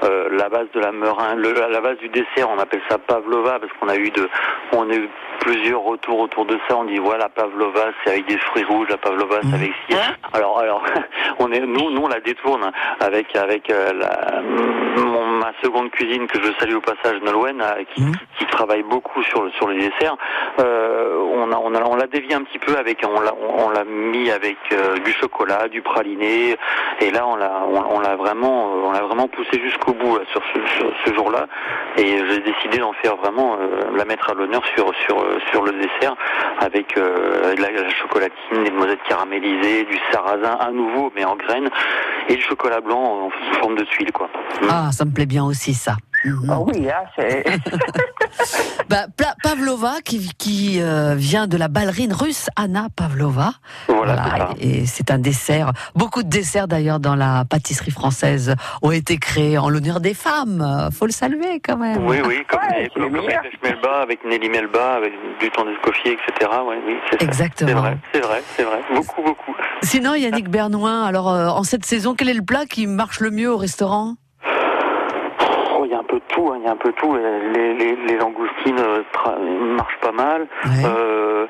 euh, 0.03 0.29
la 0.31 0.49
base 0.49 0.67
de 0.75 0.81
la 0.81 0.93
meringue, 0.93 1.39
le, 1.39 1.53
la 1.53 1.81
base 1.81 1.99
du 1.99 2.09
dessert, 2.09 2.49
on 2.51 2.59
appelle 2.59 2.83
ça 2.89 2.99
pavlova 2.99 3.59
parce 3.59 3.73
qu'on 3.75 3.89
a 3.89 3.97
eu 3.97 4.11
de, 4.11 4.29
on 4.73 4.89
a 4.91 4.95
eu 4.95 5.09
plusieurs 5.41 5.83
retours 5.83 6.21
autour 6.21 6.47
de 6.47 6.59
ça. 6.69 6.77
On 6.77 6.85
dit 6.85 6.99
voilà, 6.99 7.25
la 7.25 7.29
pavlova, 7.29 7.87
c'est 8.03 8.13
avec 8.13 8.27
des 8.27 8.39
fruits 8.39 8.65
rouges, 8.65 8.89
la 8.89 8.97
pavlova, 8.97 9.41
c'est 9.43 9.55
avec 9.55 9.73
ci. 9.89 9.97
Alors, 10.33 10.59
alors, 10.59 10.83
on 11.39 11.53
est, 11.53 11.61
nous, 11.61 11.91
nous, 11.91 12.03
on 12.03 12.09
la 12.09 12.21
détourne 12.21 12.71
avec, 13.01 13.35
avec 13.37 13.71
euh, 13.71 13.93
la, 13.93 14.41
mon, 14.43 15.24
ma 15.35 15.53
seconde 15.63 15.91
cuisine 15.91 16.27
que 16.27 16.41
je 16.41 16.53
salue 16.59 16.75
au 16.75 16.81
passage, 16.81 17.21
Nolwenn, 17.23 17.61
euh, 17.61 17.85
qui, 17.95 18.03
qui 18.39 18.47
travaille 18.47 18.83
beaucoup 18.83 19.23
sur 19.23 19.43
le, 19.43 19.51
sur 19.53 19.69
les 19.69 19.79
desserts. 19.79 20.17
Euh, 20.61 21.17
on 21.19 21.51
a, 21.53 21.57
on 21.57 21.75
a, 21.75 21.83
on 21.83 21.97
l'a 21.97 22.07
dévié 22.07 22.35
un 22.35 22.43
petit 22.43 22.59
peu 22.59 22.77
avec, 22.77 23.05
on 23.07 23.21
l'a, 23.21 23.33
on 23.35 23.71
l'a 23.71 23.85
mis 23.85 24.31
avec 24.31 24.57
euh, 24.73 24.97
du 24.99 25.13
chocolat, 25.13 25.69
du 25.69 25.83
praliné, 25.83 26.57
et 27.01 27.11
là, 27.11 27.27
on 27.27 27.37
l'a, 27.37 27.63
on, 27.69 27.97
on 27.97 28.01
l'a 28.01 28.17
vraiment, 28.17 28.73
on 28.87 28.93
l'a 28.93 29.03
vraiment 29.03 29.29
poussé 29.29 29.61
jusqu'au 29.61 29.93
bout 29.93 30.17
là, 30.17 30.25
sur 30.31 30.43
ce, 30.53 30.59
sur 30.79 30.93
ce 31.05 31.15
jour-là. 31.15 31.47
Et 31.97 32.19
j'ai 32.29 32.41
décidé 32.41 32.79
d'en 32.79 32.93
faire 32.95 33.17
vraiment, 33.17 33.57
euh, 33.61 33.97
la 33.97 34.05
mettre 34.05 34.31
à 34.31 34.35
l'honneur 34.35 34.63
sur, 34.75 34.93
sur, 35.07 35.25
sur 35.51 35.63
le 35.65 35.73
dessert 35.73 36.15
avec 36.61 36.95
de 36.97 37.61
la, 37.61 37.71
la 37.71 37.91
chocolatine, 37.91 38.65
des 38.65 38.71
noisettes 38.71 39.03
caramélisées, 39.09 39.85
du 39.85 39.99
sarrasin 40.13 40.57
à 40.61 40.71
nouveau, 40.71 41.13
mais 41.17 41.25
en 41.25 41.37
graines, 41.37 41.71
et 42.29 42.37
du 42.37 42.43
chocolat 42.43 42.81
blanc 42.81 43.27
en 43.27 43.31
forme 43.59 43.75
de 43.75 43.85
tuile, 43.85 44.13
quoi. 44.13 44.29
Ah, 44.71 44.91
ça 44.93 45.05
me 45.05 45.13
plaît 45.13 45.27
bien 45.27 45.34
aussi, 45.43 45.75
ça. 45.75 45.97
Ah 46.49 46.61
oui, 46.61 46.89
hein, 46.89 47.05
c'est. 47.17 47.45
Bah, 48.89 49.07
Pavlova, 49.43 49.95
qui, 50.05 50.31
qui 50.37 50.81
euh, 50.81 51.15
vient 51.17 51.47
de 51.47 51.57
la 51.57 51.69
ballerine 51.69 52.13
russe 52.13 52.49
Anna 52.57 52.89
Pavlova. 52.95 53.53
Voilà, 53.89 54.51
et 54.61 54.87
c'est 54.87 55.11
un 55.11 55.19
dessert. 55.19 55.73
Beaucoup 55.95 56.23
de 56.23 56.29
desserts 56.29 56.69
d'ailleurs 56.69 57.01
dans 57.01 57.15
la 57.15 57.45
pâtisserie 57.49 57.91
française 57.91 58.55
ont 58.83 58.91
été 58.91 59.17
créés 59.17 59.57
en 59.57 59.69
l'honneur 59.69 60.01
des 60.01 60.15
femmes. 60.15 60.91
Faut 60.93 61.07
le 61.07 61.13
saluer 61.13 61.61
quand 61.61 61.77
même. 61.77 62.05
Oui, 62.07 62.19
oui, 62.27 62.43
comme, 62.49 62.61
les, 62.77 62.89
comme, 62.91 63.13
Melba, 63.63 64.03
avec 64.03 64.25
Nelly 64.25 64.49
Melba, 64.49 64.97
avec 64.97 65.13
du 65.41 65.51
temps 65.51 65.65
d'Escoffier, 65.65 66.13
etc. 66.13 66.51
Ouais, 66.67 66.79
oui, 66.87 66.97
c'est 67.11 67.21
ça. 67.21 67.27
Exactement. 67.27 67.71
C'est 67.71 67.75
vrai, 67.75 67.99
c'est 68.13 68.21
vrai, 68.21 68.43
c'est 68.57 68.63
vrai. 68.65 68.81
Beaucoup, 68.95 69.23
beaucoup. 69.23 69.55
Sinon, 69.83 70.15
Yannick 70.15 70.51
Bernoin, 70.51 71.05
alors 71.05 71.31
euh, 71.31 71.49
en 71.49 71.63
cette 71.63 71.85
saison, 71.85 72.15
quel 72.15 72.29
est 72.29 72.35
le 72.35 72.45
plat 72.45 72.67
qui 72.67 72.87
marche 72.87 73.21
le 73.21 73.31
mieux 73.31 73.51
au 73.51 73.57
restaurant? 73.57 74.17
Il 76.37 76.41
y 76.41 76.41
a 76.41 76.41
un 76.43 76.43
peu 76.43 76.43
de 76.43 76.43
tout, 76.43 76.51
hein, 76.53 76.57
il 76.59 76.65
y 76.65 76.69
a 76.69 76.73
un 76.73 76.77
peu 76.77 76.93
tout. 76.93 77.17
Les, 77.17 77.75
les, 77.75 77.97
les 77.97 78.17
langoustines 78.17 78.79
euh, 78.79 79.03
marchent 79.77 79.99
pas 80.01 80.13
mal. 80.13 80.47
Euh, 80.85 81.47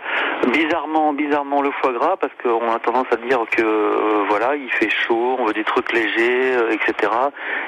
Bizarrement, 0.53 1.13
bizarrement 1.15 1.63
le 1.63 1.71
foie 1.81 1.93
gras 1.93 2.17
parce 2.17 2.33
qu'on 2.43 2.71
a 2.71 2.79
tendance 2.79 3.07
à 3.11 3.17
dire 3.17 3.41
que 3.51 3.63
euh, 3.63 4.25
voilà, 4.29 4.57
il 4.57 4.71
fait 4.71 4.91
chaud, 4.91 5.37
on 5.39 5.47
veut 5.47 5.53
des 5.55 5.65
trucs 5.65 5.91
légers, 5.93 6.57
euh, 6.57 6.71
etc. 6.73 7.11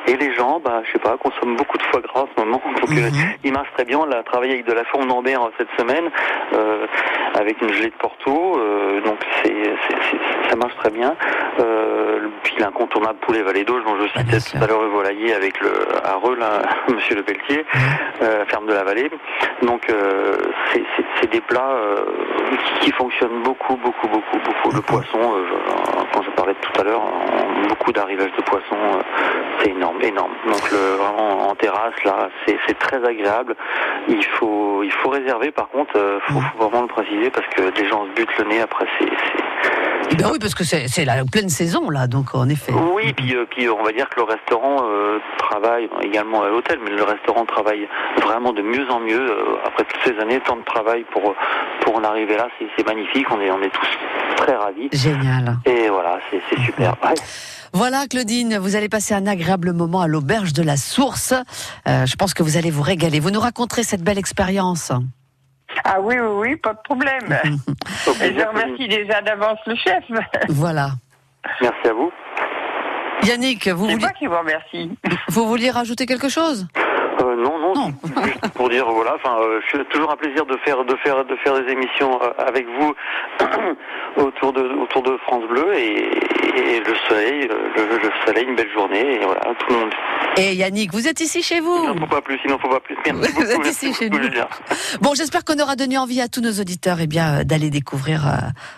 Et 0.06 0.16
les 0.16 0.34
gens, 0.34 0.60
bah, 0.62 0.82
je 0.84 0.92
sais 0.92 0.98
pas, 0.98 1.16
consomment 1.16 1.56
beaucoup 1.56 1.78
de 1.78 1.82
foie 1.84 2.00
gras 2.00 2.22
en 2.22 2.28
ce 2.36 2.44
moment. 2.44 2.60
Donc 2.80 2.90
euh, 2.92 3.08
il 3.44 3.52
marche 3.52 3.72
très 3.74 3.84
bien. 3.84 3.98
On 3.98 4.10
a 4.10 4.22
travaillé 4.22 4.54
avec 4.54 4.66
de 4.66 4.72
la 4.72 4.84
fourme 4.84 5.08
d'Ambert 5.08 5.40
cette 5.58 5.70
semaine, 5.78 6.10
avec 7.34 7.60
une 7.62 7.72
gelée 7.72 7.90
de 7.90 7.94
Porto. 7.94 8.58
donc 9.04 9.18
c'est, 9.42 9.54
ça 10.50 10.56
marche 10.56 10.76
très 10.76 10.90
bien. 10.90 11.14
Puis 12.42 12.54
l'incontournable 12.58 13.18
poulet 13.20 13.42
Vallée 13.42 13.64
d'Auge 13.64 13.82
dont 13.84 13.96
je 14.00 14.08
citais 14.18 14.38
tout 14.58 14.62
à 14.62 14.66
l'heure 14.66 14.82
le 14.82 14.88
volailler 14.88 15.34
avec 15.34 15.60
le 15.60 15.72
à 16.04 16.14
Reux, 16.14 16.36
là, 16.36 16.62
Monsieur 17.06 17.18
Le 17.18 17.22
Pelletier, 17.22 17.64
euh, 18.20 18.44
ferme 18.46 18.66
de 18.66 18.72
la 18.72 18.82
vallée. 18.82 19.08
Donc 19.62 19.88
euh, 19.90 20.32
c'est, 20.72 21.30
des 21.30 21.40
plats 21.40 21.70
euh, 21.70 22.04
qui, 22.80 22.90
fonctionnent 22.90 23.42
beaucoup, 23.44 23.76
beaucoup, 23.76 24.08
beaucoup, 24.08 24.38
beaucoup. 24.44 24.74
Le 24.74 24.82
poisson, 24.82 25.20
euh, 25.20 25.44
quand 26.12 26.22
je 26.22 26.30
parlais 26.30 26.54
tout 26.60 26.80
à 26.80 26.82
l'heure, 26.82 27.02
beaucoup 27.68 27.92
d'arrivage 27.92 28.32
de 28.36 28.42
poissons, 28.42 28.76
c'est 29.60 29.70
énorme, 29.70 30.02
énorme. 30.02 30.32
Donc 30.46 30.68
le, 30.72 30.96
vraiment 30.96 31.48
en 31.48 31.54
terrasse 31.54 32.02
là, 32.04 32.28
c'est, 32.44 32.76
très 32.76 33.04
agréable. 33.04 33.54
Il 34.08 34.24
faut, 34.24 34.82
il 34.82 34.90
faut 34.90 35.10
réserver. 35.10 35.52
Par 35.52 35.68
contre, 35.68 35.92
faut, 36.26 36.40
faut 36.40 36.58
vraiment 36.58 36.82
le 36.82 36.88
préciser 36.88 37.30
parce 37.30 37.46
que 37.54 37.62
les 37.80 37.88
gens 37.88 38.04
se 38.06 38.10
butent 38.16 38.36
le 38.38 38.44
nez 38.46 38.60
après. 38.60 38.86
C'est, 38.98 39.06
Ben 40.18 40.28
oui, 40.32 40.38
parce 40.40 40.54
que 40.54 40.64
c'est 40.64 41.04
la 41.04 41.24
pleine 41.24 41.48
saison 41.48 41.90
là, 41.90 42.06
donc 42.06 42.34
en 42.34 42.48
effet. 42.48 42.72
oui, 42.72 43.12
puis, 43.12 43.34
euh, 43.34 43.44
puis 43.50 43.68
on 43.68 43.82
va 43.82 43.92
dire 43.92 44.08
que 44.08 44.20
le 44.20 44.24
restaurant 44.24 44.84
euh, 44.84 45.18
travaille 45.38 45.88
également 46.02 46.42
à 46.42 46.48
l'hôtel, 46.48 46.78
mais 46.84 46.90
le 46.90 47.02
restaurant 47.02 47.44
travaille 47.44 47.88
vraiment 48.22 48.52
de 48.52 48.62
mieux 48.62 48.88
en 48.90 49.00
mieux 49.00 49.20
euh, 49.20 49.56
après 49.66 49.84
toutes 49.84 50.14
ces 50.14 50.20
années, 50.20 50.40
tant 50.40 50.56
de 50.56 50.64
travail 50.64 51.04
pour 51.12 51.34
pour 51.80 51.96
en 51.96 52.04
arriver 52.04 52.36
là, 52.36 52.48
c'est 52.76 52.86
magnifique. 52.86 53.26
On 53.30 53.40
est 53.40 53.50
on 53.50 53.62
est 53.62 53.70
tous 53.70 53.98
très 54.36 54.54
ravis. 54.54 54.88
Génial. 54.92 55.58
Et 55.66 55.88
voilà, 55.88 56.18
c'est 56.30 56.60
super. 56.60 56.96
Ouais. 57.02 57.14
Voilà, 57.72 58.06
Claudine, 58.06 58.56
vous 58.58 58.74
allez 58.76 58.88
passer 58.88 59.12
un 59.12 59.26
agréable 59.26 59.72
moment 59.72 60.00
à 60.00 60.06
l'auberge 60.06 60.52
de 60.52 60.62
la 60.62 60.76
Source. 60.76 61.34
Euh, 61.86 62.06
je 62.06 62.16
pense 62.16 62.32
que 62.32 62.42
vous 62.42 62.56
allez 62.56 62.70
vous 62.70 62.82
régaler. 62.82 63.20
Vous 63.20 63.30
nous 63.30 63.40
raconterez 63.40 63.82
cette 63.82 64.02
belle 64.02 64.18
expérience. 64.18 64.92
Ah 65.84 66.00
oui, 66.00 66.16
oui, 66.18 66.48
oui, 66.50 66.56
pas 66.56 66.74
de 66.74 66.78
problème. 66.84 67.28
Et 68.22 68.34
je 68.38 68.46
remercie 68.46 68.88
déjà 68.88 69.20
d'avance 69.20 69.58
le 69.66 69.76
chef. 69.76 70.04
Voilà. 70.48 70.90
Merci 71.60 71.88
à 71.88 71.92
vous. 71.92 72.10
Yannick, 73.24 73.68
vous 73.68 73.88
C'est 73.88 73.96
moi 73.96 74.10
qui 74.10 74.26
vous 74.26 74.38
remercie. 74.38 74.90
vous 75.28 75.46
vouliez 75.46 75.70
rajouter 75.70 76.06
quelque 76.06 76.28
chose 76.28 76.66
Euh, 77.20 77.34
non, 77.36 77.74
non, 77.74 77.92
juste 78.24 78.48
pour 78.54 78.68
dire 78.68 78.86
voilà, 78.86 79.14
enfin, 79.14 79.38
euh, 79.40 79.60
c'est 79.72 79.88
toujours 79.88 80.10
un 80.12 80.16
plaisir 80.16 80.44
de 80.44 80.56
faire 80.58 80.84
de 80.84 80.94
faire 80.96 81.24
de 81.24 81.36
faire 81.36 81.54
des 81.60 81.72
émissions 81.72 82.20
euh, 82.22 82.30
avec 82.46 82.66
vous 82.78 82.94
autour 84.22 84.52
de 84.52 84.62
autour 84.82 85.02
de 85.02 85.16
France 85.26 85.44
Bleu 85.48 85.74
et, 85.74 86.10
et 86.56 86.80
le 86.80 86.94
soleil, 87.08 87.48
euh, 87.50 87.68
le, 87.76 87.98
le 87.98 88.10
soleil, 88.26 88.44
une 88.48 88.56
belle 88.56 88.72
journée 88.72 89.14
et 89.20 89.24
voilà, 89.24 89.40
tout 89.58 89.66
le 89.72 89.78
monde. 89.80 89.90
Et 90.38 90.54
Yannick, 90.54 90.92
vous 90.92 91.06
êtes 91.08 91.20
ici 91.20 91.42
chez 91.42 91.60
vous 91.60 91.78
Il 91.84 91.88
n'en 91.88 91.96
faut 91.98 92.06
pas 92.06 92.20
plus, 92.20 92.38
il 92.44 92.50
n'en 92.50 92.58
faut 92.58 92.68
pas 92.68 92.80
plus. 92.80 92.96
Merci 93.06 93.12
Vous 93.32 93.40
beaucoup, 93.40 93.42
êtes 93.62 93.66
ici 93.72 93.86
merci 93.86 93.94
chez 94.04 94.10
nous. 94.10 94.18
Bon, 95.00 95.14
j'espère 95.14 95.44
qu'on 95.44 95.58
aura 95.58 95.76
donné 95.76 95.96
envie 95.98 96.20
à 96.20 96.28
tous 96.28 96.40
nos 96.40 96.52
auditeurs 96.52 96.98
eh 97.00 97.06
bien, 97.06 97.44
d'aller 97.44 97.70
découvrir 97.70 98.26
euh, 98.26 98.30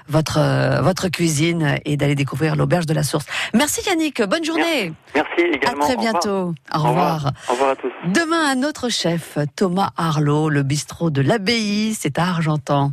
votre, 0.08 0.38
euh, 0.38 0.80
votre 0.82 1.08
cuisine 1.08 1.78
et 1.84 1.96
d'aller 1.96 2.14
découvrir 2.14 2.54
l'auberge 2.56 2.86
de 2.86 2.94
la 2.94 3.02
Source. 3.02 3.26
Merci 3.54 3.80
Yannick, 3.88 4.22
bonne 4.22 4.44
journée. 4.44 4.92
Merci 5.14 5.40
également. 5.40 5.84
À 5.84 5.86
très 5.86 5.94
Au 5.94 5.98
revoir. 5.98 6.12
bientôt. 6.12 6.54
Au 6.74 6.78
revoir. 6.78 7.14
revoir. 7.16 7.32
Au 7.48 7.52
revoir 7.52 7.70
à 7.70 7.76
tous. 7.76 7.92
Demain, 8.06 8.50
un 8.50 8.62
autre 8.62 8.88
chef, 8.88 9.38
Thomas 9.56 9.90
Arlot, 9.96 10.48
le 10.48 10.62
bistrot 10.62 11.10
de 11.10 11.22
l'abbaye, 11.22 11.94
c'est 11.98 12.18
à 12.18 12.24
Argentan. 12.28 12.92